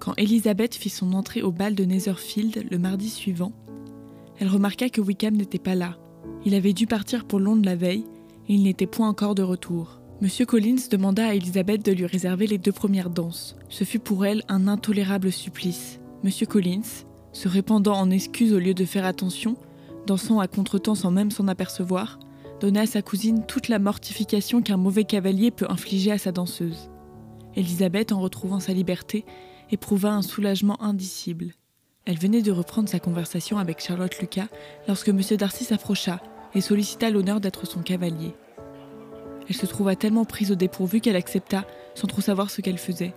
[0.00, 3.52] Quand Elizabeth fit son entrée au bal de Netherfield le mardi suivant,
[4.38, 5.98] elle remarqua que Wickham n'était pas là.
[6.46, 8.06] Il avait dû partir pour Londres la veille
[8.48, 10.00] et il n'était point encore de retour.
[10.22, 13.56] Monsieur Collins demanda à Elizabeth de lui réserver les deux premières danses.
[13.68, 16.00] Ce fut pour elle un intolérable supplice.
[16.24, 19.54] Monsieur Collins, se répandant en excuses au lieu de faire attention,
[20.06, 22.18] dansant à contretemps sans même s'en apercevoir,
[22.60, 26.90] donna à sa cousine toute la mortification qu'un mauvais cavalier peut infliger à sa danseuse.
[27.54, 29.26] Elisabeth, en retrouvant sa liberté,
[29.70, 31.54] éprouva un soulagement indicible.
[32.04, 34.48] Elle venait de reprendre sa conversation avec Charlotte Lucas
[34.88, 35.20] lorsque M.
[35.38, 36.20] Darcy s'approcha
[36.54, 38.34] et sollicita l'honneur d'être son cavalier.
[39.48, 43.14] Elle se trouva tellement prise au dépourvu qu'elle accepta, sans trop savoir ce qu'elle faisait.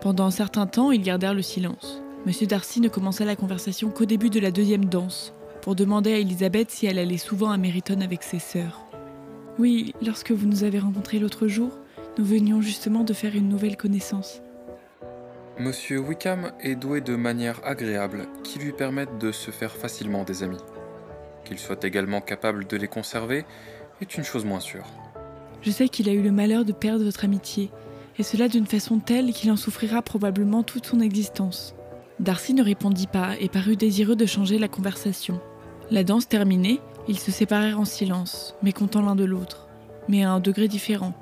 [0.00, 2.00] Pendant un certain temps, ils gardèrent le silence.
[2.26, 2.32] M.
[2.46, 6.70] Darcy ne commença la conversation qu'au début de la deuxième danse, pour demander à Elisabeth
[6.70, 8.86] si elle allait souvent à Meriton avec ses sœurs.
[9.58, 11.70] Oui, lorsque vous nous avez rencontrés l'autre jour,
[12.18, 14.40] nous venions justement de faire une nouvelle connaissance.
[15.58, 20.42] Monsieur Wickham est doué de manières agréables qui lui permettent de se faire facilement des
[20.42, 20.60] amis.
[21.46, 23.46] Qu'il soit également capable de les conserver
[24.02, 24.84] est une chose moins sûre.
[25.62, 27.70] Je sais qu'il a eu le malheur de perdre votre amitié,
[28.18, 31.74] et cela d'une façon telle qu'il en souffrira probablement toute son existence.
[32.20, 35.40] Darcy ne répondit pas et parut désireux de changer la conversation.
[35.90, 39.68] La danse terminée, ils se séparèrent en silence, mécontents l'un de l'autre,
[40.06, 41.14] mais à un degré différent,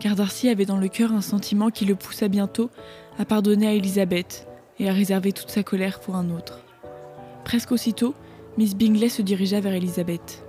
[0.00, 2.70] car Darcy avait dans le cœur un sentiment qui le poussa bientôt
[3.18, 4.46] à pardonner à Elisabeth
[4.78, 6.60] et à réserver toute sa colère pour un autre.
[7.44, 8.14] Presque aussitôt,
[8.58, 10.44] Miss Bingley se dirigea vers Elisabeth.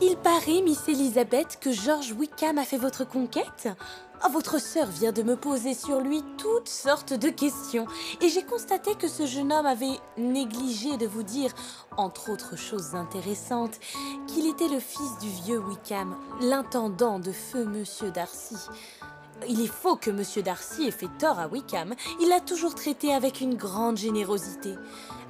[0.00, 3.68] Il paraît, Miss Elisabeth, que George Wickham a fait votre conquête
[4.24, 7.86] Oh, votre sœur vient de me poser sur lui toutes sortes de questions
[8.20, 11.52] et j'ai constaté que ce jeune homme avait négligé de vous dire,
[11.96, 13.78] entre autres choses intéressantes,
[14.26, 18.56] qu'il était le fils du vieux Wickham, l'intendant de feu Monsieur Darcy.
[19.48, 23.12] Il est faux que Monsieur Darcy ait fait tort à Wickham, il l'a toujours traité
[23.12, 24.74] avec une grande générosité.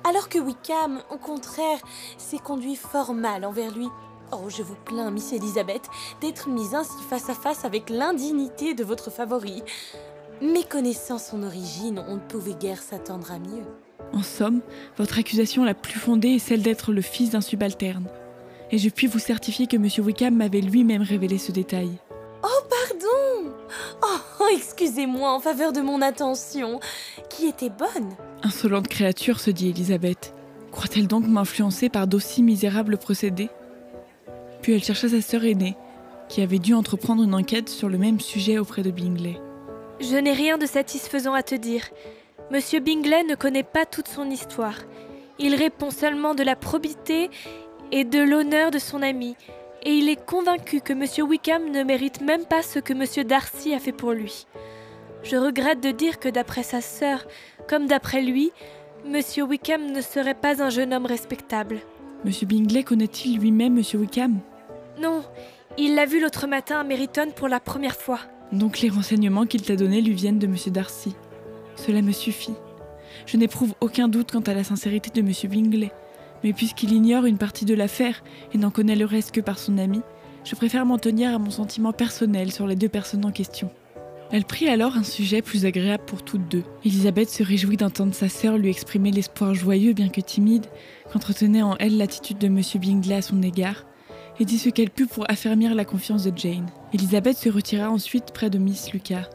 [0.08, 1.78] Alors que Wickham, au contraire,
[2.16, 3.88] s'est conduit fort mal envers lui
[4.32, 5.88] Oh, je vous plains, Miss Elizabeth,
[6.20, 9.62] d'être mise ainsi face à face avec l'indignité de votre favori.
[10.42, 13.64] Méconnaissant son origine, on ne pouvait guère s'attendre à mieux.
[14.12, 14.60] En somme,
[14.96, 18.06] votre accusation la plus fondée est celle d'être le fils d'un subalterne.
[18.70, 19.88] Et je puis vous certifier que M.
[20.04, 21.90] Wickham m'avait lui-même révélé ce détail.
[22.42, 23.27] Oh, pardon
[24.02, 26.80] Oh, excusez-moi en faveur de mon attention,
[27.28, 28.16] qui était bonne.
[28.42, 30.34] Insolente créature, se dit Elisabeth.
[30.72, 33.50] Croit-elle donc m'influencer par d'aussi misérables procédés?
[34.62, 35.76] Puis elle chercha sa sœur aînée,
[36.28, 39.40] qui avait dû entreprendre une enquête sur le même sujet auprès de Bingley.
[40.00, 41.84] Je n'ai rien de satisfaisant à te dire.
[42.50, 44.76] Monsieur Bingley ne connaît pas toute son histoire.
[45.38, 47.30] Il répond seulement de la probité
[47.92, 49.36] et de l'honneur de son ami,
[49.82, 53.74] et il est convaincu que Monsieur Wickham ne mérite même pas ce que Monsieur Darcy
[53.74, 54.46] a fait pour lui.
[55.22, 57.26] Je regrette de dire que d'après sa sœur,
[57.68, 58.52] comme d'après lui,
[59.06, 61.80] Monsieur Wickham ne serait pas un jeune homme respectable.
[62.24, 64.38] Monsieur Bingley connaît-il lui-même Monsieur Wickham?
[65.00, 65.22] Non,
[65.76, 68.20] il l'a vu l'autre matin à Meriton pour la première fois.
[68.50, 71.14] Donc les renseignements qu'il t'a donnés lui viennent de Monsieur Darcy.
[71.76, 72.54] Cela me suffit.
[73.26, 75.92] Je n'éprouve aucun doute quant à la sincérité de Monsieur Bingley,
[76.42, 78.22] mais puisqu'il ignore une partie de l'affaire
[78.52, 80.00] et n'en connaît le reste que par son ami,
[80.44, 83.70] je préfère m'en tenir à mon sentiment personnel sur les deux personnes en question.
[84.30, 86.64] Elle prit alors un sujet plus agréable pour toutes deux.
[86.84, 90.66] Elisabeth se réjouit d'entendre sa sœur lui exprimer l'espoir joyeux, bien que timide,
[91.10, 92.60] qu'entretenait en elle l'attitude de M.
[92.74, 93.86] Bingley à son égard,
[94.38, 96.66] et dit ce qu'elle put pour affermir la confiance de Jane.
[96.92, 99.28] Elisabeth se retira ensuite près de Miss Lucas.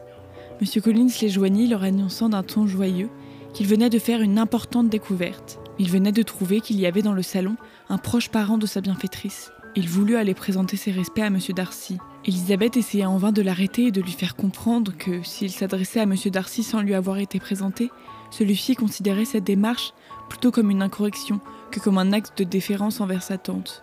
[0.60, 0.82] M.
[0.82, 3.10] Collins les joignit, leur annonçant d'un ton joyeux
[3.52, 5.58] qu'il venait de faire une importante découverte.
[5.78, 7.56] Il venait de trouver qu'il y avait dans le salon
[7.88, 9.50] un proche parent de sa bienfaitrice.
[9.76, 11.38] Il voulut aller présenter ses respects à M.
[11.54, 11.98] Darcy.
[12.24, 16.04] Elisabeth essaya en vain de l'arrêter et de lui faire comprendre que s'il s'adressait à
[16.04, 16.14] M.
[16.26, 17.90] Darcy sans lui avoir été présenté,
[18.30, 19.92] celui-ci considérait cette démarche
[20.28, 21.40] plutôt comme une incorrection
[21.72, 23.82] que comme un acte de déférence envers sa tante.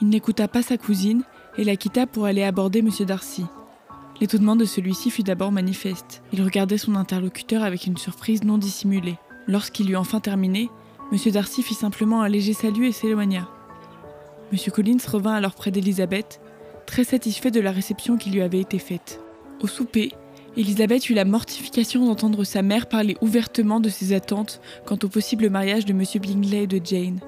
[0.00, 1.24] Il n'écouta pas sa cousine
[1.58, 2.90] et la quitta pour aller aborder M.
[3.04, 3.44] Darcy.
[4.20, 6.22] L'étonnement de celui-ci fut d'abord manifeste.
[6.32, 9.18] Il regardait son interlocuteur avec une surprise non dissimulée.
[9.48, 10.70] Lorsqu'il eut enfin terminé,
[11.12, 11.18] M.
[11.30, 13.46] Darcy fit simplement un léger salut et s'éloigna.
[14.50, 14.58] M.
[14.72, 16.40] Collins revint alors près d'Elisabeth
[16.86, 19.20] très satisfait de la réception qui lui avait été faite.
[19.60, 20.12] Au souper,
[20.56, 25.50] Elisabeth eut la mortification d'entendre sa mère parler ouvertement de ses attentes quant au possible
[25.50, 26.02] mariage de M.
[26.20, 27.20] Bingley et de Jane.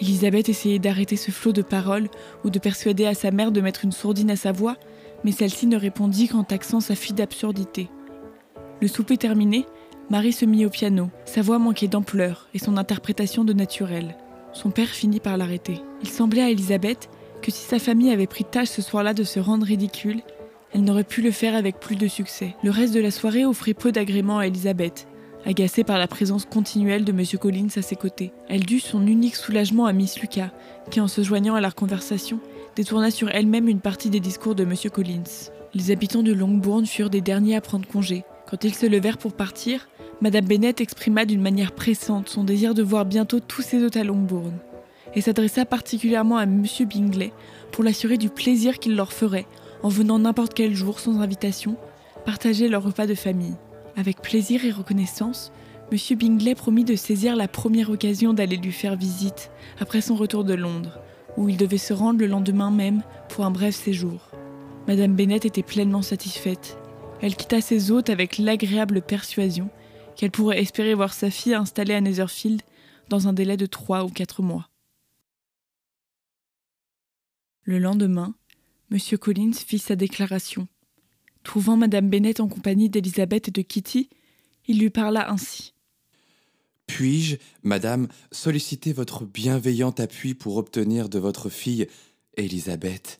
[0.00, 2.08] Elisabeth essayait d'arrêter ce flot de paroles
[2.44, 4.76] ou de persuader à sa mère de mettre une sourdine à sa voix,
[5.24, 7.88] mais celle-ci ne répondit qu'en taxant sa fille d'absurdité.
[8.80, 9.66] Le souper terminé,
[10.10, 11.08] Marie se mit au piano.
[11.24, 14.16] Sa voix manquait d'ampleur et son interprétation de naturel.
[14.52, 15.80] Son père finit par l'arrêter.
[16.02, 17.08] Il semblait à Elisabeth
[17.40, 20.20] que si sa famille avait pris tâche ce soir-là de se rendre ridicule,
[20.72, 22.54] elle n'aurait pu le faire avec plus de succès.
[22.62, 25.08] Le reste de la soirée offrit peu d'agréments à Elisabeth,
[25.46, 27.24] agacée par la présence continuelle de M.
[27.40, 28.32] Collins à ses côtés.
[28.48, 30.50] Elle dut son unique soulagement à Miss Lucas,
[30.90, 32.40] qui, en se joignant à leur conversation,
[32.76, 34.74] détourna sur elle-même une partie des discours de M.
[34.92, 35.50] Collins.
[35.74, 38.24] Les habitants de Longbourn furent des derniers à prendre congé.
[38.48, 39.88] Quand ils se levèrent pour partir,
[40.20, 44.04] Madame Bennett exprima d'une manière pressante son désir de voir bientôt tous ses hôtes à
[44.04, 44.54] Longbourn,
[45.14, 46.64] et s'adressa particulièrement à M.
[46.88, 47.32] Bingley
[47.72, 49.46] pour l'assurer du plaisir qu'il leur ferait,
[49.82, 51.76] en venant n'importe quel jour sans invitation,
[52.24, 53.56] partager leur repas de famille.
[53.96, 55.52] Avec plaisir et reconnaissance,
[55.92, 55.98] M.
[56.16, 59.50] Bingley promit de saisir la première occasion d'aller lui faire visite
[59.80, 61.00] après son retour de Londres,
[61.36, 64.30] où il devait se rendre le lendemain même pour un bref séjour.
[64.86, 66.78] Madame Bennett était pleinement satisfaite.
[67.20, 69.70] Elle quitta ses hôtes avec l'agréable persuasion
[70.16, 72.62] qu'elle pourrait espérer voir sa fille installée à Netherfield
[73.08, 74.68] dans un délai de trois ou quatre mois.
[77.62, 78.34] Le lendemain,
[78.90, 78.98] M.
[79.18, 80.68] Collins fit sa déclaration.
[81.42, 84.08] Trouvant Madame Bennet en compagnie d'Elisabeth et de Kitty,
[84.66, 85.74] il lui parla ainsi.
[86.86, 91.88] Puis-je, Madame, solliciter votre bienveillant appui pour obtenir de votre fille,
[92.36, 93.18] Elisabeth,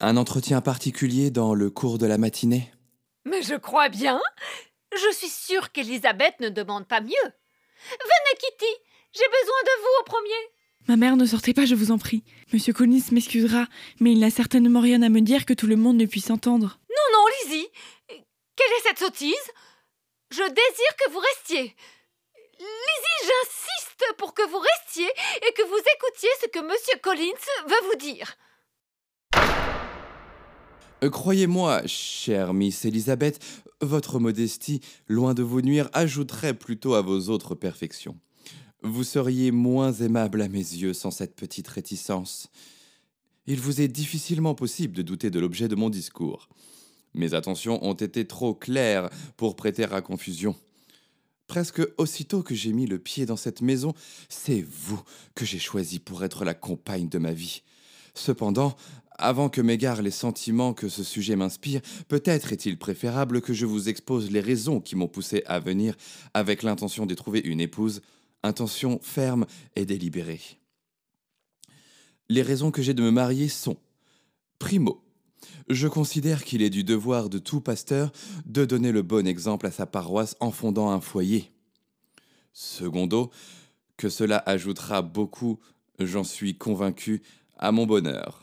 [0.00, 2.70] un entretien particulier dans le cours de la matinée?
[3.24, 4.20] Mais je crois bien.
[4.94, 7.10] Je suis sûre qu'Elisabeth ne demande pas mieux.
[7.90, 8.72] Venez, Kitty.
[9.12, 10.50] J'ai besoin de vous au premier.
[10.88, 12.24] Ma mère, ne sortez pas, je vous en prie.
[12.52, 13.66] Monsieur Collins m'excusera,
[14.00, 16.78] mais il n'a certainement rien à me dire que tout le monde ne puisse entendre.
[16.90, 17.68] Non, non, Lizzie.
[18.08, 19.50] Quelle est cette sottise?
[20.30, 21.76] Je désire que vous restiez.
[22.58, 25.08] Lizzie, j'insiste pour que vous restiez
[25.48, 28.34] et que vous écoutiez ce que Monsieur Collins veut vous dire.
[31.02, 33.40] Euh, Croyez-moi, chère Miss Elizabeth,
[33.80, 38.16] votre modestie, loin de vous nuire, ajouterait plutôt à vos autres perfections.
[38.82, 42.50] Vous seriez moins aimable à mes yeux sans cette petite réticence.
[43.46, 46.48] Il vous est difficilement possible de douter de l'objet de mon discours.
[47.14, 50.54] Mes attentions ont été trop claires pour prêter à confusion.
[51.48, 53.92] Presque aussitôt que j'ai mis le pied dans cette maison,
[54.28, 55.02] c'est vous
[55.34, 57.62] que j'ai choisi pour être la compagne de ma vie.
[58.14, 58.76] Cependant,
[59.18, 63.88] avant que m'égarent les sentiments que ce sujet m'inspire, peut-être est-il préférable que je vous
[63.88, 65.96] expose les raisons qui m'ont poussé à venir
[66.34, 68.00] avec l'intention d'y trouver une épouse,
[68.42, 70.40] intention ferme et délibérée.
[72.28, 73.76] Les raisons que j'ai de me marier sont
[74.58, 75.02] Primo,
[75.68, 78.12] je considère qu'il est du devoir de tout pasteur
[78.46, 81.50] de donner le bon exemple à sa paroisse en fondant un foyer.
[82.52, 83.30] Secondo,
[83.96, 85.58] que cela ajoutera beaucoup,
[85.98, 87.22] j'en suis convaincu,
[87.58, 88.41] à mon bonheur.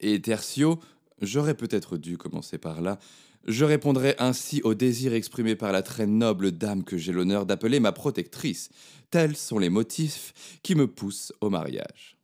[0.00, 0.78] Et tertio,
[1.20, 2.98] j'aurais peut-être dû commencer par là,
[3.46, 7.80] je répondrai ainsi au désir exprimé par la très noble dame que j'ai l'honneur d'appeler
[7.80, 8.68] ma protectrice.
[9.10, 12.18] Tels sont les motifs qui me poussent au mariage.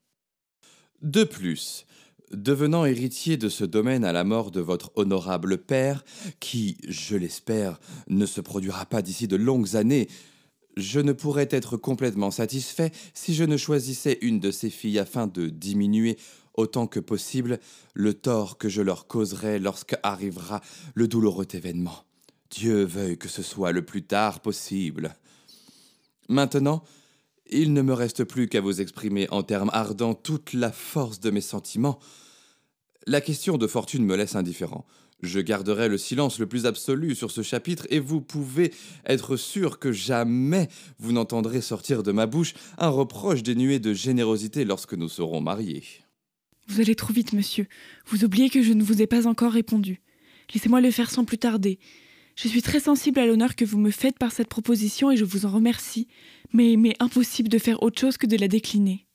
[1.00, 1.86] De plus,
[2.30, 6.04] devenant héritier de ce domaine à la mort de votre honorable père,
[6.40, 10.08] qui, je l'espère, ne se produira pas d'ici de longues années,
[10.76, 15.26] je ne pourrais être complètement satisfait si je ne choisissais une de ses filles afin
[15.26, 16.18] de diminuer
[16.54, 17.58] autant que possible
[17.92, 20.60] le tort que je leur causerai lorsque arrivera
[20.94, 22.04] le douloureux événement.
[22.50, 25.16] Dieu veuille que ce soit le plus tard possible.
[26.28, 26.84] Maintenant,
[27.50, 31.30] il ne me reste plus qu'à vous exprimer en termes ardents toute la force de
[31.30, 31.98] mes sentiments.
[33.06, 34.86] La question de fortune me laisse indifférent.
[35.22, 38.72] Je garderai le silence le plus absolu sur ce chapitre et vous pouvez
[39.06, 40.68] être sûr que jamais
[40.98, 46.03] vous n'entendrez sortir de ma bouche un reproche dénué de générosité lorsque nous serons mariés.
[46.66, 47.66] Vous allez trop vite, monsieur.
[48.06, 50.00] Vous oubliez que je ne vous ai pas encore répondu.
[50.52, 51.78] Laissez-moi le faire sans plus tarder.
[52.36, 55.24] Je suis très sensible à l'honneur que vous me faites par cette proposition et je
[55.24, 56.08] vous en remercie,
[56.52, 59.06] mais, mais impossible de faire autre chose que de la décliner.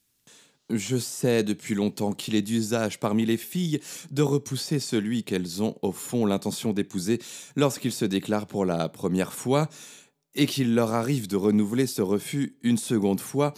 [0.69, 3.79] Je sais depuis longtemps qu'il est d'usage parmi les filles
[4.11, 7.19] de repousser celui qu'elles ont au fond l'intention d'épouser
[7.55, 9.67] lorsqu'il se déclare pour la première fois,
[10.35, 13.55] et qu'il leur arrive de renouveler ce refus une seconde fois,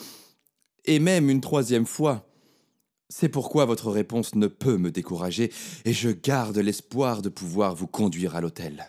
[0.85, 2.30] et même une troisième fois.
[3.13, 5.51] C'est pourquoi votre réponse ne peut me décourager,
[5.83, 8.85] et je garde l'espoir de pouvoir vous conduire à l'hôtel.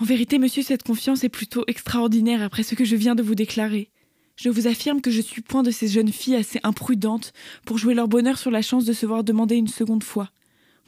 [0.00, 3.36] En vérité, monsieur, cette confiance est plutôt extraordinaire après ce que je viens de vous
[3.36, 3.90] déclarer.
[4.34, 7.32] Je vous affirme que je suis point de ces jeunes filles assez imprudentes
[7.64, 10.30] pour jouer leur bonheur sur la chance de se voir demander une seconde fois.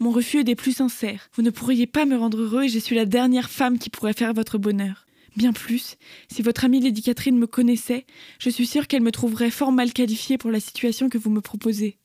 [0.00, 1.30] Mon refus est des plus sincères.
[1.34, 4.12] Vous ne pourriez pas me rendre heureux et je suis la dernière femme qui pourrait
[4.12, 5.06] faire votre bonheur.
[5.36, 5.96] Bien plus,
[6.28, 8.06] si votre amie Lady Catherine me connaissait,
[8.40, 11.40] je suis sûre qu'elle me trouverait fort mal qualifiée pour la situation que vous me
[11.40, 11.98] proposez.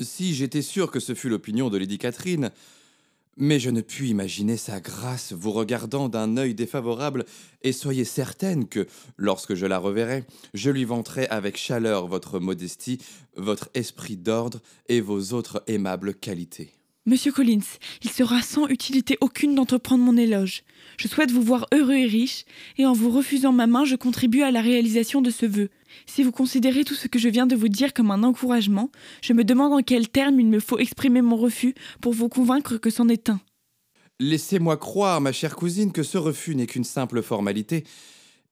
[0.00, 2.50] Si j'étais sûr que ce fût l'opinion de Lady Catherine,
[3.36, 7.24] mais je ne puis imaginer sa grâce vous regardant d'un œil défavorable,
[7.62, 8.86] et soyez certaine que,
[9.16, 10.24] lorsque je la reverrai,
[10.54, 12.98] je lui vanterai avec chaleur votre modestie,
[13.36, 16.72] votre esprit d'ordre et vos autres aimables qualités.
[17.06, 17.60] Monsieur Collins,
[18.02, 20.62] il sera sans utilité aucune d'entreprendre mon éloge.
[20.96, 22.46] Je souhaite vous voir heureux et riche,
[22.78, 25.68] et en vous refusant ma main, je contribue à la réalisation de ce vœu.
[26.06, 28.90] Si vous considérez tout ce que je viens de vous dire comme un encouragement,
[29.22, 32.76] je me demande en quels termes il me faut exprimer mon refus pour vous convaincre
[32.76, 33.40] que c'en est un.
[34.20, 37.84] Laissez-moi croire, ma chère cousine, que ce refus n'est qu'une simple formalité.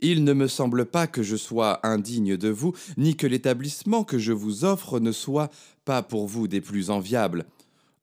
[0.01, 4.19] Il ne me semble pas que je sois indigne de vous, ni que l'établissement que
[4.19, 5.51] je vous offre ne soit
[5.85, 7.47] pas pour vous des plus enviables.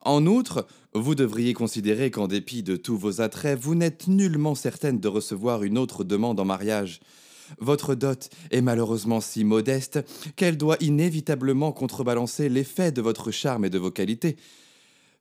[0.02, 5.02] En outre, vous devriez considérer qu'en dépit de tous vos attraits, vous n'êtes nullement certaine
[5.02, 7.02] de recevoir une autre demande en mariage.
[7.58, 10.00] Votre dot est malheureusement si modeste
[10.36, 14.38] qu'elle doit inévitablement contrebalancer l'effet de votre charme et de vos qualités.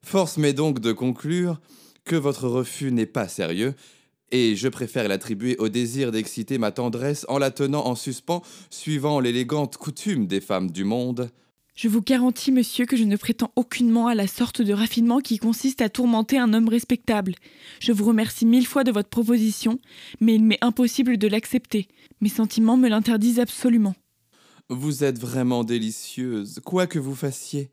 [0.03, 1.59] Force m'est donc de conclure
[2.05, 3.75] que votre refus n'est pas sérieux,
[4.31, 9.19] et je préfère l'attribuer au désir d'exciter ma tendresse en la tenant en suspens, suivant
[9.19, 11.29] l'élégante coutume des femmes du monde.
[11.81, 15.37] Je vous garantis, monsieur, que je ne prétends aucunement à la sorte de raffinement qui
[15.37, 17.35] consiste à tourmenter un homme respectable.
[17.79, 19.79] Je vous remercie mille fois de votre proposition,
[20.19, 21.87] mais il m'est impossible de l'accepter.
[22.19, 23.95] Mes sentiments me l'interdisent absolument.
[24.67, 27.71] Vous êtes vraiment délicieuse, quoi que vous fassiez.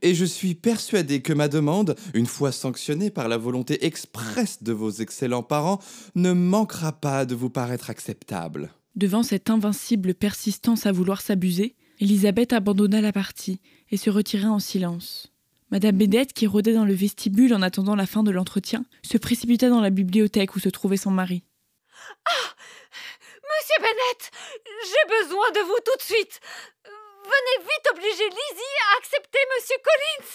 [0.00, 4.72] Et je suis persuadé que ma demande, une fois sanctionnée par la volonté expresse de
[4.72, 5.80] vos excellents parents,
[6.14, 8.70] ne manquera pas de vous paraître acceptable.
[8.94, 14.58] Devant cette invincible persistance à vouloir s'abuser, Elisabeth abandonna la partie et se retira en
[14.58, 15.30] silence.
[15.70, 19.68] Madame Bédette, qui rôdait dans le vestibule en attendant la fin de l'entretien, se précipita
[19.68, 21.44] dans la bibliothèque où se trouvait son mari.
[22.24, 22.54] Ah
[23.44, 24.30] Monsieur Bennett,
[24.64, 26.40] j'ai besoin de vous tout de suite.
[26.84, 30.32] Venez vite obliger Lizzie à accepter Monsieur Collins.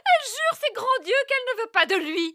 [0.00, 2.34] Elle jure ses grands dieux qu'elle ne veut pas de lui.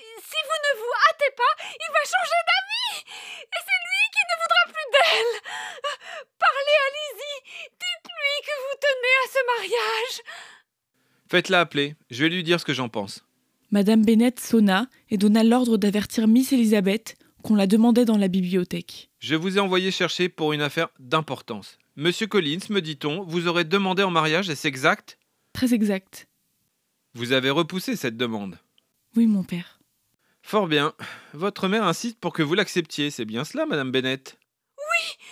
[0.00, 3.04] Si vous ne vous hâtez pas, il va changer d'avis.
[3.42, 5.32] Et c'est lui qui ne voudra plus d'elle.
[6.38, 7.40] Parlez à Lizzie.
[7.72, 10.16] Dites-lui que vous tenez à ce mariage.
[11.30, 11.94] Faites-la appeler.
[12.10, 13.24] Je vais lui dire ce que j'en pense.
[13.70, 19.10] Madame Bennett sonna et donna l'ordre d'avertir Miss Elizabeth qu'on la demandait dans la bibliothèque.
[19.20, 21.78] Je vous ai envoyé chercher pour une affaire d'importance.
[21.94, 25.18] Monsieur Collins, me dit-on, vous aurez demandé en mariage, est-ce exact?
[25.52, 26.26] Très exact.
[27.14, 28.58] Vous avez repoussé cette demande
[29.14, 29.78] Oui, mon père.
[30.42, 30.94] Fort bien.
[31.32, 34.36] Votre mère insiste pour que vous l'acceptiez, c'est bien cela, Madame Bennett?
[34.76, 35.26] Oui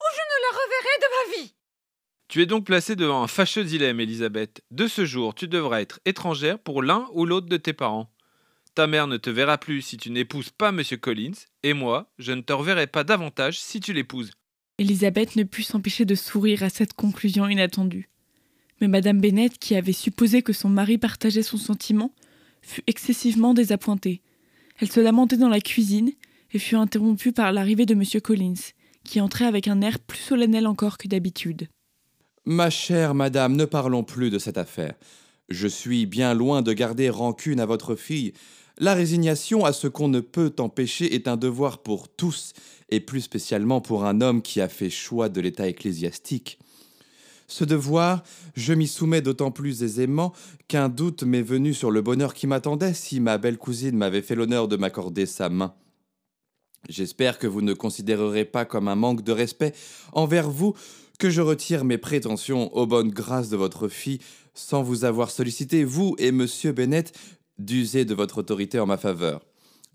[0.00, 1.54] Ou je ne la reverrai de ma vie
[2.30, 4.62] Tu es donc placée devant un fâcheux dilemme, Elisabeth.
[4.70, 8.08] De ce jour, tu devras être étrangère pour l'un ou l'autre de tes parents.
[8.76, 11.34] Ta mère ne te verra plus si tu n'épouses pas Monsieur Collins,
[11.64, 14.30] et moi, je ne te reverrai pas davantage si tu l'épouses.
[14.78, 18.08] Elisabeth ne put s'empêcher de sourire à cette conclusion inattendue.
[18.80, 22.14] Mais Madame Bennett, qui avait supposé que son mari partageait son sentiment,
[22.62, 24.22] fut excessivement désappointée.
[24.78, 26.12] Elle se lamentait dans la cuisine
[26.52, 28.70] et fut interrompue par l'arrivée de Monsieur Collins,
[29.02, 31.66] qui entrait avec un air plus solennel encore que d'habitude.
[32.46, 34.94] Ma chère madame, ne parlons plus de cette affaire.
[35.50, 38.32] Je suis bien loin de garder rancune à votre fille.
[38.78, 42.54] La résignation à ce qu'on ne peut empêcher est un devoir pour tous,
[42.88, 46.58] et plus spécialement pour un homme qui a fait choix de l'état ecclésiastique.
[47.46, 48.22] Ce devoir,
[48.54, 50.32] je m'y soumets d'autant plus aisément
[50.66, 54.36] qu'un doute m'est venu sur le bonheur qui m'attendait si ma belle cousine m'avait fait
[54.36, 55.74] l'honneur de m'accorder sa main.
[56.88, 59.74] J'espère que vous ne considérerez pas comme un manque de respect
[60.12, 60.74] envers vous
[61.20, 64.20] que je retire mes prétentions aux bonnes grâces de votre fille
[64.54, 67.12] sans vous avoir sollicité, vous et monsieur Bennett,
[67.58, 69.44] d'user de votre autorité en ma faveur.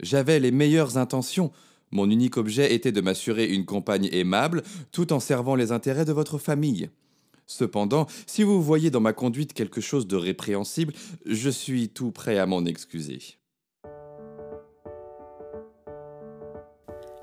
[0.02, 1.52] J'avais les meilleures intentions.
[1.90, 6.14] Mon unique objet était de m'assurer une compagne aimable tout en servant les intérêts de
[6.14, 6.90] votre famille.
[7.48, 10.94] Cependant, si vous voyez dans ma conduite quelque chose de répréhensible,
[11.26, 13.20] je suis tout prêt à m'en excuser.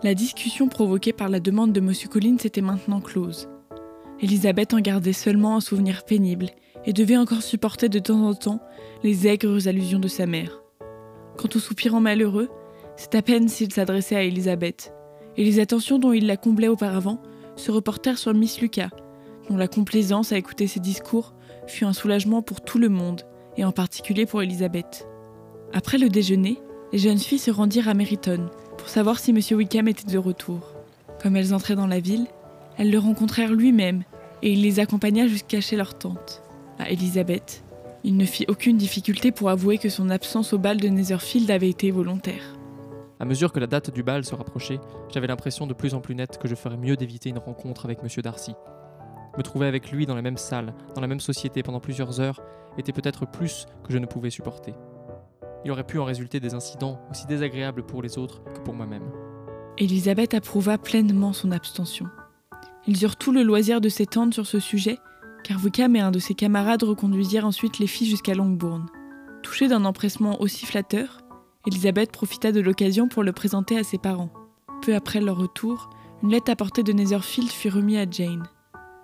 [0.02, 1.92] La discussion provoquée par la demande de M.
[2.11, 3.49] Collins était maintenant close.
[4.23, 6.50] Elisabeth en gardait seulement un souvenir pénible
[6.87, 8.61] et devait encore supporter de temps en temps
[9.02, 10.62] les aigres allusions de sa mère.
[11.37, 12.49] Quant au soupirant malheureux,
[12.97, 14.93] c'est à peine s'il s'adressait à Elisabeth,
[15.37, 17.21] et les attentions dont il la comblait auparavant
[17.57, 18.91] se reportèrent sur Miss Lucas,
[19.49, 21.35] dont la complaisance à écouter ses discours
[21.67, 23.23] fut un soulagement pour tout le monde,
[23.57, 25.09] et en particulier pour Elisabeth.
[25.73, 26.59] Après le déjeuner,
[26.93, 29.41] les jeunes filles se rendirent à Meriton pour savoir si M.
[29.59, 30.75] Wickham était de retour.
[31.21, 32.26] Comme elles entraient dans la ville,
[32.79, 34.05] elles le rencontrèrent lui-même,
[34.42, 36.42] et il les accompagna jusqu'à chez leur tante.
[36.78, 37.62] À Elisabeth,
[38.04, 41.68] il ne fit aucune difficulté pour avouer que son absence au bal de Netherfield avait
[41.68, 42.56] été volontaire.
[43.20, 44.80] À mesure que la date du bal se rapprochait,
[45.14, 48.00] j'avais l'impression de plus en plus nette que je ferais mieux d'éviter une rencontre avec
[48.02, 48.08] M.
[48.20, 48.54] Darcy.
[49.38, 52.40] Me trouver avec lui dans la même salle, dans la même société pendant plusieurs heures,
[52.78, 54.75] était peut-être plus que je ne pouvais supporter.
[55.64, 59.08] Il aurait pu en résulter des incidents aussi désagréables pour les autres que pour moi-même.
[59.78, 62.06] Elisabeth approuva pleinement son abstention.
[62.87, 64.99] Ils eurent tout le loisir de s'étendre sur ce sujet,
[65.45, 68.87] car Wickham et un de ses camarades reconduisirent ensuite les filles jusqu'à Longbourn.
[69.43, 71.19] Touchée d'un empressement aussi flatteur,
[71.67, 74.33] Elisabeth profita de l'occasion pour le présenter à ses parents.
[74.83, 75.91] Peu après leur retour,
[76.23, 78.49] une lettre apportée de Netherfield fut remise à Jane,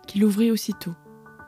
[0.07, 0.95] qui l'ouvrit aussitôt.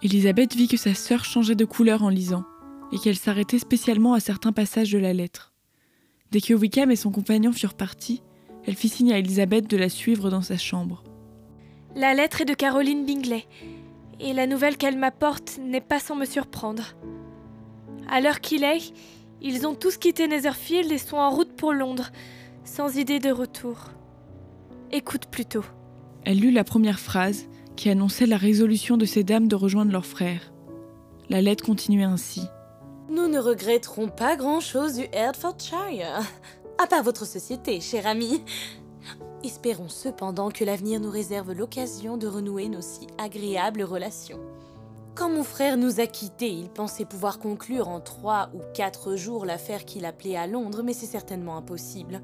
[0.03, 2.45] Elisabeth vit que sa sœur changeait de couleur en lisant,
[2.93, 5.53] et qu'elle s'arrêtait spécialement à certains passages de la lettre.
[6.31, 8.23] Dès que Wickham et son compagnon furent partis,
[8.67, 11.03] elle fit signe à Elisabeth de la suivre dans sa chambre.
[11.97, 13.47] La lettre est de Caroline Bingley,
[14.21, 16.95] et la nouvelle qu'elle m'apporte n'est pas sans me surprendre.
[18.09, 18.93] À l'heure qu'il est,
[19.43, 22.11] ils ont tous quitté Netherfield et sont en route pour Londres,
[22.65, 23.91] sans idée de retour.
[24.93, 25.65] Écoute plutôt.
[26.25, 30.07] Elle lut la première phrase, qui annonçait la résolution de ces dames de rejoindre leur
[30.07, 30.53] frère.
[31.29, 32.43] La lettre continuait ainsi.
[33.09, 36.21] Nous ne regretterons pas grand-chose du Hertfordshire,
[36.79, 38.45] à part votre société, cher ami.
[39.43, 44.39] Espérons cependant que l'avenir nous réserve l'occasion de renouer nos si agréables relations.
[45.15, 49.47] Quand mon frère nous a quittés, il pensait pouvoir conclure en trois ou quatre jours
[49.47, 52.21] l'affaire qu'il appelait à Londres, mais c'est certainement impossible.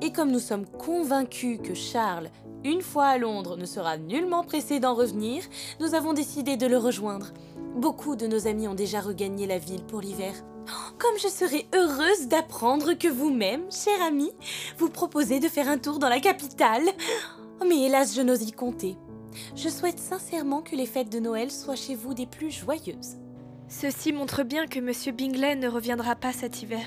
[0.00, 2.28] Et comme nous sommes convaincus que Charles,
[2.64, 5.44] une fois à Londres, ne sera nullement pressé d'en revenir,
[5.78, 7.28] nous avons décidé de le rejoindre.
[7.76, 10.34] Beaucoup de nos amis ont déjà regagné la ville pour l'hiver.
[10.98, 14.30] Comme je serais heureuse d'apprendre que vous-même, cher ami,
[14.78, 16.84] vous proposez de faire un tour dans la capitale.
[17.66, 18.96] Mais hélas, je n'ose y compter.
[19.56, 23.16] Je souhaite sincèrement que les fêtes de Noël soient chez vous des plus joyeuses.
[23.68, 26.84] Ceci montre bien que Monsieur Bingley ne reviendra pas cet hiver.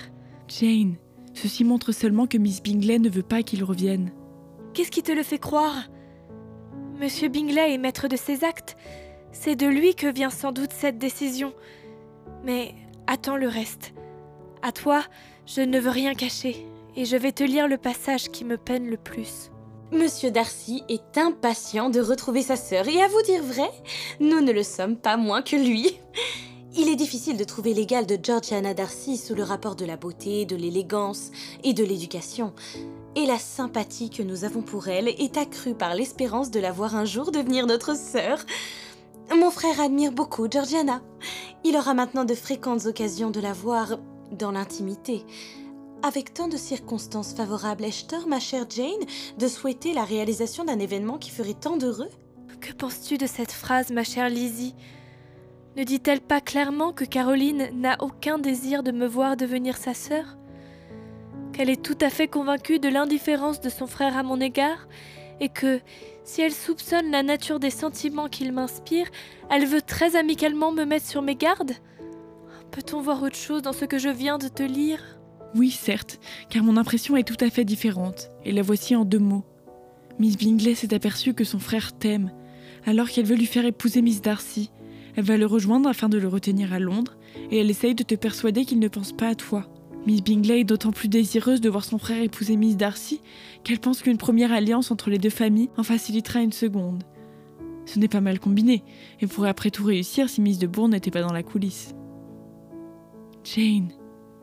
[0.48, 0.96] Jane,
[1.34, 4.12] ceci montre seulement que Miss Bingley ne veut pas qu'il revienne.
[4.74, 5.90] Qu'est-ce qui te le fait croire?
[7.00, 8.78] Monsieur Bingley est maître de ses actes.
[9.32, 11.54] C'est de lui que vient sans doute cette décision.
[12.44, 12.76] Mais
[13.08, 13.94] attends le reste.
[14.62, 15.04] À toi,
[15.46, 18.90] je ne veux rien cacher, et je vais te lire le passage qui me peine
[18.90, 19.52] le plus.
[19.92, 23.70] Monsieur Darcy est impatient de retrouver sa sœur, et à vous dire vrai,
[24.20, 26.00] nous ne le sommes pas moins que lui.
[26.78, 30.46] Il est difficile de trouver l'égal de Georgiana Darcy sous le rapport de la beauté,
[30.46, 31.32] de l'élégance
[31.64, 32.54] et de l'éducation.
[33.16, 36.96] Et la sympathie que nous avons pour elle est accrue par l'espérance de la voir
[36.96, 38.40] un jour devenir notre sœur.
[39.34, 41.02] Mon frère admire beaucoup Georgiana.
[41.64, 43.98] Il aura maintenant de fréquentes occasions de la voir
[44.32, 45.26] dans l'intimité.
[46.04, 49.06] Avec tant de circonstances favorables, ai-je tort, ma chère Jane,
[49.40, 52.10] de souhaiter la réalisation d'un événement qui ferait tant d'heureux
[52.62, 54.76] Que penses-tu de cette phrase, ma chère Lizzie?
[55.76, 60.38] Ne dit-elle pas clairement que Caroline n'a aucun désir de me voir devenir sa sœur?
[61.52, 64.88] Qu'elle est tout à fait convaincue de l'indifférence de son frère à mon égard
[65.40, 65.82] et que,
[66.26, 69.08] si elle soupçonne la nature des sentiments qu'il m'inspire,
[69.50, 71.74] elle veut très amicalement me mettre sur mes gardes?
[72.72, 75.00] Peut-on voir autre chose dans ce que je viens de te lire?
[75.54, 79.20] Oui, certes, car mon impression est tout à fait différente, et la voici en deux
[79.20, 79.46] mots.
[80.20, 82.32] Miss Bingley s'est aperçue que son frère t'aime,
[82.86, 84.72] alors qu'elle veut lui faire épouser Miss Darcy.
[85.16, 87.18] Elle va le rejoindre afin de le retenir à Londres,
[87.52, 89.68] et elle essaye de te persuader qu'il ne pense pas à toi.
[90.06, 93.22] Miss Bingley est d'autant plus désireuse de voir son frère épouser Miss Darcy
[93.64, 97.04] qu'elle pense qu'une première alliance entre les deux familles en facilitera une seconde.
[97.86, 98.84] Ce n'est pas mal combiné,
[99.20, 101.96] et pourrait après tout réussir si Miss de Bourne n'était pas dans la coulisse.
[103.44, 103.90] Jane,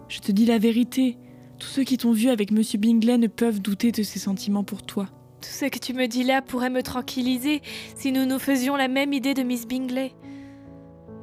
[0.09, 1.17] je te dis la vérité.
[1.59, 4.83] Tous ceux qui t'ont vu avec Monsieur Bingley ne peuvent douter de ses sentiments pour
[4.83, 5.07] toi.
[5.41, 7.63] Tout ce que tu me dis là pourrait me tranquilliser
[7.97, 10.13] si nous nous faisions la même idée de Miss Bingley.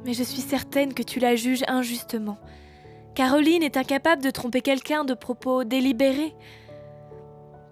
[0.06, 2.38] Mais je suis certaine que tu la juges injustement.
[3.14, 6.34] Caroline est incapable de tromper quelqu'un de propos délibérés.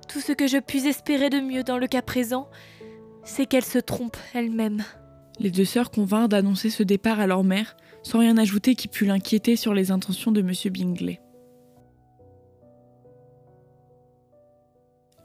[0.09, 2.48] Tout ce que je puis espérer de mieux dans le cas présent,
[3.24, 4.85] c'est qu'elle se trompe elle-même.
[5.38, 9.05] Les deux sœurs convinrent d'annoncer ce départ à leur mère, sans rien ajouter qui pût
[9.05, 10.53] l'inquiéter sur les intentions de M.
[10.72, 11.20] Bingley.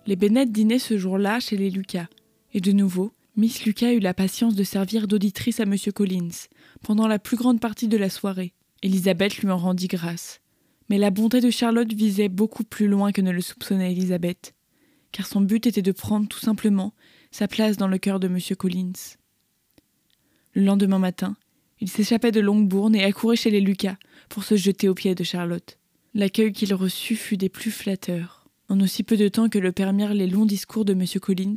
[0.05, 2.07] Les Bennet dînaient ce jour-là chez les Lucas,
[2.53, 5.75] et de nouveau, Miss Lucas eut la patience de servir d'auditrice à M.
[5.95, 6.47] Collins,
[6.83, 8.53] pendant la plus grande partie de la soirée.
[8.83, 10.41] Elisabeth lui en rendit grâce.
[10.89, 14.53] Mais la bonté de Charlotte visait beaucoup plus loin que ne le soupçonnait Elisabeth,
[15.13, 16.93] car son but était de prendre tout simplement
[17.31, 18.37] sa place dans le cœur de M.
[18.57, 19.15] Collins.
[20.53, 21.35] Le lendemain matin,
[21.79, 23.95] il s'échappait de Longbourn et accourait chez les Lucas
[24.27, 25.79] pour se jeter aux pieds de Charlotte.
[26.13, 28.45] L'accueil qu'il reçut fut des plus flatteurs.
[28.69, 31.05] En aussi peu de temps que le permirent les longs discours de M.
[31.21, 31.55] Collins,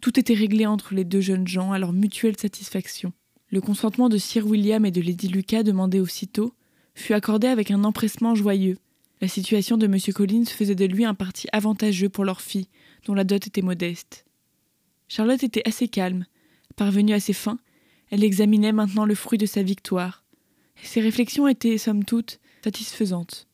[0.00, 3.12] tout était réglé entre les deux jeunes gens à leur mutuelle satisfaction.
[3.50, 6.54] Le consentement de Sir William et de Lady Lucas demandé aussitôt
[6.94, 8.78] fut accordé avec un empressement joyeux.
[9.20, 9.98] La situation de M.
[10.12, 12.68] Collins faisait de lui un parti avantageux pour leur fille,
[13.06, 14.24] dont la dot était modeste.
[15.08, 16.26] Charlotte était assez calme.
[16.76, 17.58] Parvenue à ses fins,
[18.10, 20.24] elle examinait maintenant le fruit de sa victoire.
[20.82, 23.46] Ses réflexions étaient, somme toute, satisfaisantes.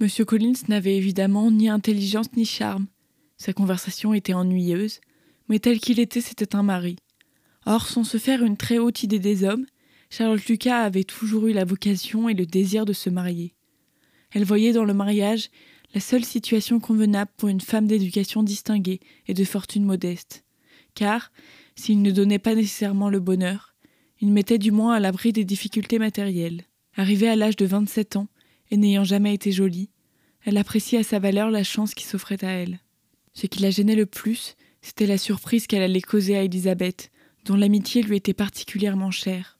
[0.00, 0.08] M.
[0.24, 2.86] Collins n'avait évidemment ni intelligence ni charme.
[3.36, 5.00] Sa conversation était ennuyeuse,
[5.48, 6.96] mais tel qu'il était, c'était un mari.
[7.70, 9.66] Or, sans se faire une très haute idée des hommes,
[10.08, 13.52] Charlotte Lucas avait toujours eu la vocation et le désir de se marier.
[14.32, 15.50] Elle voyait dans le mariage
[15.92, 20.46] la seule situation convenable pour une femme d'éducation distinguée et de fortune modeste.
[20.94, 21.30] Car,
[21.76, 23.74] s'il ne donnait pas nécessairement le bonheur,
[24.22, 26.62] il mettait du moins à l'abri des difficultés matérielles.
[26.96, 28.28] Arrivée à l'âge de 27 ans,
[28.70, 29.90] et n'ayant jamais été jolie,
[30.42, 32.80] elle appréciait à sa valeur la chance qui s'offrait à elle.
[33.34, 37.10] Ce qui la gênait le plus, c'était la surprise qu'elle allait causer à Elisabeth,
[37.48, 39.58] dont l'amitié lui était particulièrement chère.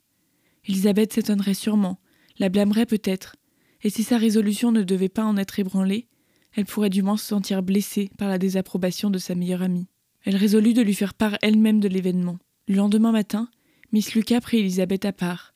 [0.67, 1.99] Elisabeth s'étonnerait sûrement,
[2.39, 3.37] la blâmerait peut-être,
[3.83, 6.07] et si sa résolution ne devait pas en être ébranlée,
[6.55, 9.89] elle pourrait du moins se sentir blessée par la désapprobation de sa meilleure amie.
[10.25, 12.39] Elle résolut de lui faire part elle-même de l'événement.
[12.67, 13.49] Le lendemain matin,
[13.93, 15.55] Miss Lucas prit Elisabeth à part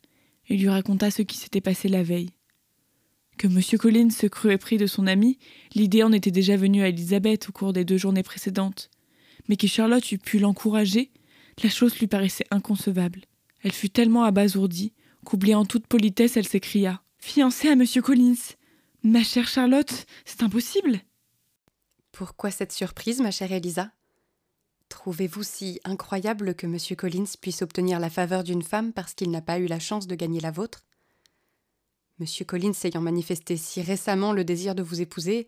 [0.48, 2.30] et lui raconta ce qui s'était passé la veille.
[3.36, 3.60] Que M.
[3.78, 5.38] Collins se crut épris de son ami,
[5.74, 8.88] l'idée en était déjà venue à Elisabeth au cours des deux journées précédentes.
[9.48, 11.10] Mais que Charlotte eût pu l'encourager,
[11.62, 13.22] la chose lui paraissait inconcevable.
[13.62, 14.92] Elle fut tellement abasourdie
[15.24, 17.84] qu'oubliant toute politesse, elle s'écria Fiancée à M.
[18.02, 18.34] Collins
[19.04, 21.00] Ma chère Charlotte, c'est impossible
[22.10, 23.92] Pourquoi cette surprise, ma chère Elisa?
[24.88, 26.76] Trouvez-vous si incroyable que M.
[26.96, 30.14] Collins puisse obtenir la faveur d'une femme parce qu'il n'a pas eu la chance de
[30.14, 30.84] gagner la vôtre?
[32.20, 32.26] M.
[32.46, 35.46] Collins ayant manifesté si récemment le désir de vous épouser,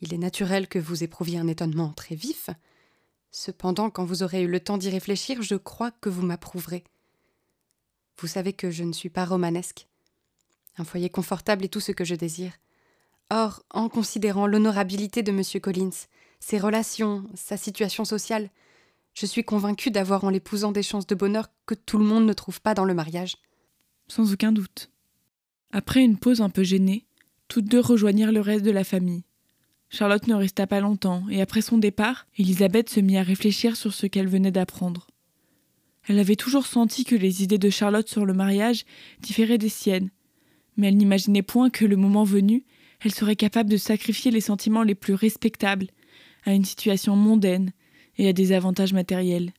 [0.00, 2.50] il est naturel que vous éprouviez un étonnement très vif.
[3.34, 6.84] Cependant, quand vous aurez eu le temps d'y réfléchir, je crois que vous m'approuverez.
[8.18, 9.88] Vous savez que je ne suis pas romanesque.
[10.76, 12.52] Un foyer confortable est tout ce que je désire.
[13.30, 15.42] Or, en considérant l'honorabilité de M.
[15.60, 16.06] Collins,
[16.40, 18.50] ses relations, sa situation sociale,
[19.14, 22.32] je suis convaincue d'avoir en l'épousant des chances de bonheur que tout le monde ne
[22.34, 23.36] trouve pas dans le mariage.
[24.08, 24.90] Sans aucun doute.
[25.70, 27.06] Après une pause un peu gênée,
[27.48, 29.24] toutes deux rejoignirent le reste de la famille.
[29.92, 33.92] Charlotte ne resta pas longtemps, et après son départ, Elisabeth se mit à réfléchir sur
[33.92, 35.06] ce qu'elle venait d'apprendre.
[36.08, 38.86] Elle avait toujours senti que les idées de Charlotte sur le mariage
[39.20, 40.08] différaient des siennes,
[40.78, 42.64] mais elle n'imaginait point que, le moment venu,
[43.04, 45.88] elle serait capable de sacrifier les sentiments les plus respectables
[46.46, 47.72] à une situation mondaine
[48.16, 49.52] et à des avantages matériels.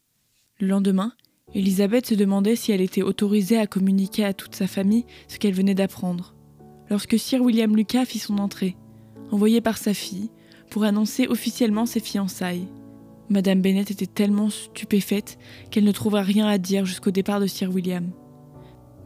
[0.59, 1.13] Le lendemain,
[1.53, 5.53] Elisabeth se demandait si elle était autorisée à communiquer à toute sa famille ce qu'elle
[5.53, 6.33] venait d'apprendre.
[6.89, 8.75] Lorsque Sir William Lucas fit son entrée,
[9.31, 10.29] envoyé par sa fille,
[10.69, 12.67] pour annoncer officiellement ses fiançailles.
[13.29, 15.37] Madame Bennet était tellement stupéfaite
[15.71, 18.09] qu'elle ne trouva rien à dire jusqu'au départ de Sir William.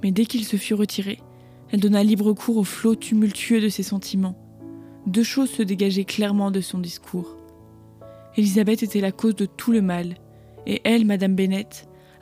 [0.03, 1.19] Mais dès qu'il se fut retiré,
[1.71, 4.37] elle donna libre cours au flot tumultueux de ses sentiments.
[5.05, 7.37] Deux choses se dégageaient clairement de son discours.
[8.37, 10.15] Elisabeth était la cause de tout le mal,
[10.65, 11.69] et elle, Madame Bennet,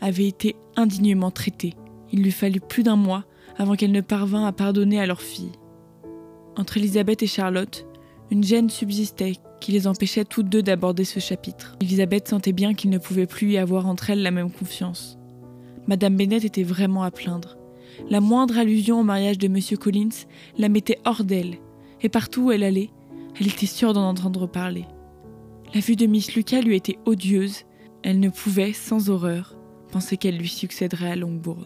[0.01, 1.73] avait été indignement traitée.
[2.12, 3.25] Il lui fallut plus d'un mois
[3.58, 5.51] avant qu'elle ne parvint à pardonner à leur fille.
[6.57, 7.85] Entre Elisabeth et Charlotte,
[8.31, 11.75] une gêne subsistait qui les empêchait toutes deux d'aborder ce chapitre.
[11.81, 15.17] Elisabeth sentait bien qu'il ne pouvait plus y avoir entre elles la même confiance.
[15.87, 17.57] Madame Bennet était vraiment à plaindre.
[18.09, 19.59] La moindre allusion au mariage de M.
[19.77, 20.25] Collins
[20.57, 21.57] la mettait hors d'elle,
[22.01, 22.89] et partout où elle allait,
[23.39, 24.85] elle était sûre d'en entendre parler.
[25.73, 27.63] La vue de Miss Lucas lui était odieuse,
[28.03, 29.55] elle ne pouvait, sans horreur,
[29.91, 31.65] penser qu'elle lui succéderait à Longbourn.